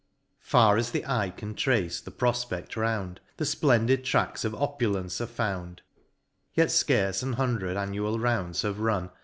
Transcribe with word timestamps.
Far 0.41 0.77
as 0.77 0.89
the 0.89 1.05
eye 1.05 1.29
can 1.29 1.53
trace 1.53 2.01
the 2.01 2.09
profpe<fl 2.09 2.75
round, 2.75 3.19
The 3.37 3.43
fplendid 3.43 4.03
tracks 4.03 4.43
of 4.43 4.55
opulence 4.55 5.21
are 5.21 5.27
found: 5.27 5.83
Yet 6.55 6.69
fcarce 6.69 7.21
an 7.21 7.33
hundred 7.33 7.77
annual 7.77 8.17
rounds 8.17 8.63
have 8.63 8.79
run. 8.79 9.11